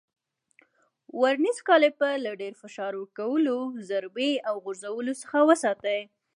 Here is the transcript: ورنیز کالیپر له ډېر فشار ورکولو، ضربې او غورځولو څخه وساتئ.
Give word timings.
ورنیز 1.21 1.57
کالیپر 1.67 2.13
له 2.25 2.31
ډېر 2.41 2.53
فشار 2.61 2.91
ورکولو، 2.97 3.57
ضربې 3.89 4.31
او 4.47 4.55
غورځولو 4.63 5.13
څخه 5.21 5.37
وساتئ. 5.49 6.01